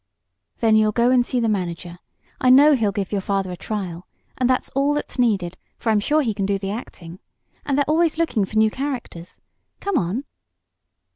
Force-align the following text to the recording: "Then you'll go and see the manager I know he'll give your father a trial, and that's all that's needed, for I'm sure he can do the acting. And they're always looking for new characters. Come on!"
"Then 0.61 0.75
you'll 0.75 0.91
go 0.91 1.11
and 1.11 1.23
see 1.23 1.39
the 1.39 1.47
manager 1.47 1.99
I 2.39 2.49
know 2.49 2.73
he'll 2.73 2.91
give 2.91 3.11
your 3.11 3.21
father 3.21 3.51
a 3.51 3.55
trial, 3.55 4.07
and 4.35 4.49
that's 4.49 4.69
all 4.69 4.95
that's 4.95 5.19
needed, 5.19 5.57
for 5.77 5.91
I'm 5.91 5.99
sure 5.99 6.23
he 6.23 6.33
can 6.33 6.47
do 6.47 6.57
the 6.57 6.71
acting. 6.71 7.19
And 7.67 7.77
they're 7.77 7.85
always 7.87 8.17
looking 8.17 8.43
for 8.45 8.57
new 8.57 8.71
characters. 8.71 9.39
Come 9.79 9.99
on!" 9.99 10.23